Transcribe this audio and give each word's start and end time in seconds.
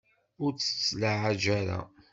Ur 0.43 0.51
tt-ttlaɛaj 0.53 1.43
ara. 1.59 1.79